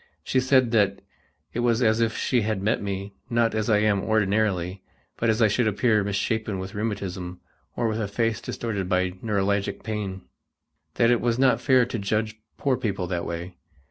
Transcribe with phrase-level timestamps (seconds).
[0.23, 0.99] She said that
[1.53, 4.81] it was as if she had met me, not as I am ordinarily,
[5.15, 7.39] but as I should appear misshapen with rheumatism
[7.75, 10.23] or with a face distorted by neuralgic pain;
[10.95, 13.57] that it was not fair to judge poor people that way.